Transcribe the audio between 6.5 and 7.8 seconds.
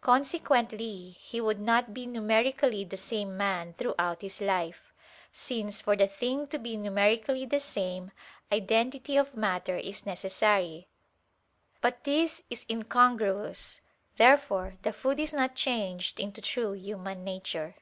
be numerically the